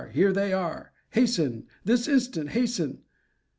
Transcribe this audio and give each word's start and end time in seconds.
Here 0.13 0.33
they 0.33 0.51
are! 0.51 0.93
Hasten! 1.11 1.65
This 1.85 2.07
instant! 2.07 2.49
hasten! 2.57 3.01